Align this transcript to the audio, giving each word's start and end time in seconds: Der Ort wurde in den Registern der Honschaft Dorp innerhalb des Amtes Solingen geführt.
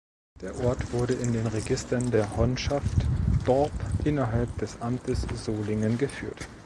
Der 0.41 0.59
Ort 0.61 0.93
wurde 0.93 1.13
in 1.13 1.31
den 1.31 1.45
Registern 1.45 2.09
der 2.09 2.35
Honschaft 2.35 2.89
Dorp 3.45 3.71
innerhalb 4.03 4.57
des 4.57 4.81
Amtes 4.81 5.27
Solingen 5.35 5.99
geführt. 5.99 6.47